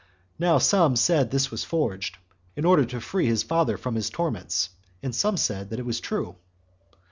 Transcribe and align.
Now 0.39 0.57
some 0.57 0.95
said 0.95 1.29
this 1.29 1.51
was 1.51 1.63
forged, 1.63 2.17
in 2.55 2.65
order 2.65 2.85
to 2.85 2.99
free 2.99 3.27
his 3.27 3.43
father 3.43 3.77
from 3.77 3.93
his 3.93 4.09
torments; 4.09 4.71
and 5.03 5.13
some 5.13 5.37
said 5.37 5.71
it 5.71 5.85
was 5.85 5.99
true. 5.99 6.37